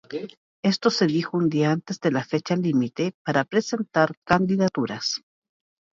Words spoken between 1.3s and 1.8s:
un día